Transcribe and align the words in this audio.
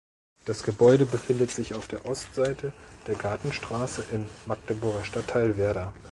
Das 0.47 0.63
Gebäude 0.63 1.05
befindet 1.05 1.51
sich 1.51 1.75
auf 1.75 1.87
der 1.87 2.07
Ostseite 2.07 2.73
der 3.05 3.13
Gartenstraße 3.13 4.03
im 4.11 4.25
Magdeburger 4.47 5.05
Stadtteil 5.05 5.57
Werder. 5.57 5.93